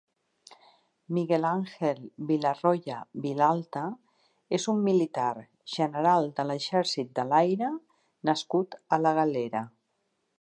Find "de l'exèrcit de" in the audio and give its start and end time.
6.41-7.27